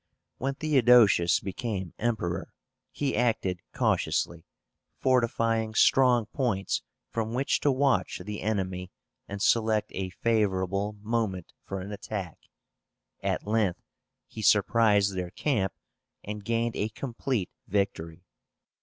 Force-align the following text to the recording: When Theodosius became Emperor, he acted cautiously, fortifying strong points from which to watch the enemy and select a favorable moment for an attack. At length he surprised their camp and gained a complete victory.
When 0.39 0.55
Theodosius 0.55 1.39
became 1.39 1.93
Emperor, 1.99 2.55
he 2.89 3.15
acted 3.15 3.59
cautiously, 3.71 4.47
fortifying 4.97 5.75
strong 5.75 6.25
points 6.25 6.81
from 7.11 7.35
which 7.35 7.59
to 7.59 7.71
watch 7.71 8.17
the 8.23 8.41
enemy 8.41 8.89
and 9.27 9.43
select 9.43 9.91
a 9.93 10.09
favorable 10.09 10.97
moment 11.03 11.53
for 11.67 11.81
an 11.81 11.91
attack. 11.91 12.39
At 13.21 13.45
length 13.45 13.83
he 14.25 14.41
surprised 14.41 15.13
their 15.15 15.29
camp 15.29 15.71
and 16.23 16.43
gained 16.43 16.75
a 16.75 16.89
complete 16.89 17.51
victory. 17.67 18.25